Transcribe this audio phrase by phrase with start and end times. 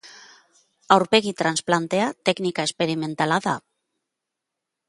[0.95, 3.55] Aurpegi transplantea teknika esperimentala da.